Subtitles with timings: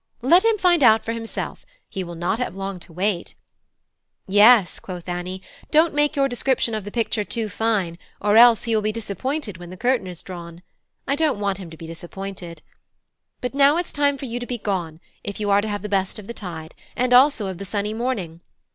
[0.23, 3.35] Let him find out for himself: he will not have long to wait."
[4.27, 8.73] "Yes," quoth Annie, "don't make your description of the picture too fine, or else he
[8.73, 10.63] will be disappointed when the curtain is drawn.
[11.07, 12.63] I don't want him to be disappointed.
[13.41, 15.87] But now it's time for you to be gone, if you are to have the
[15.87, 18.41] best of the tide, and also of the sunny morning.